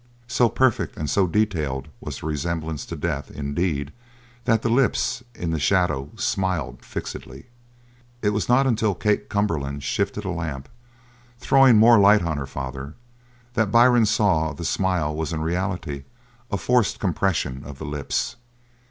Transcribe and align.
So 0.27 0.49
perfect 0.49 0.97
and 0.97 1.07
so 1.07 1.27
detailed 1.27 1.87
was 1.99 2.21
the 2.21 2.25
resemblance 2.25 2.87
to 2.87 2.95
death, 2.95 3.29
indeed, 3.29 3.93
that 4.45 4.63
the 4.63 4.69
lips 4.69 5.21
in 5.35 5.51
the 5.51 5.59
shadow 5.59 6.09
smiled 6.15 6.83
fixedly. 6.83 7.45
It 8.23 8.31
was 8.31 8.49
not 8.49 8.65
until 8.65 8.95
Kate 8.95 9.29
Cumberland 9.29 9.83
shifted 9.83 10.25
a 10.25 10.31
lamp, 10.31 10.67
throwing 11.37 11.77
more 11.77 11.99
light 11.99 12.23
on 12.23 12.37
her 12.39 12.47
father, 12.47 12.95
that 13.53 13.71
Byrne 13.71 14.07
saw 14.07 14.47
that 14.47 14.57
the 14.57 14.65
smile 14.65 15.15
was 15.15 15.33
in 15.33 15.41
reality 15.41 16.05
a 16.49 16.57
forcible 16.57 16.99
compression 17.01 17.63
of 17.63 17.77
the 17.77 17.85
lips. 17.85 18.37